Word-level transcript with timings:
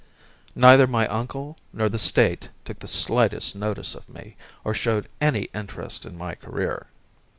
Neither 0.55 0.87
my 0.87 1.07
uncle 1.09 1.59
nor 1.71 1.87
the 1.87 1.99
State 1.99 2.49
took 2.65 2.79
the 2.79 2.87
slightest 2.87 3.55
notice 3.55 3.93
of 3.93 4.09
me, 4.09 4.35
or 4.63 4.73
showed 4.73 5.07
any 5.21 5.43
interest 5.53 6.07
in 6.07 6.17
my 6.17 6.33
career. 6.33 6.87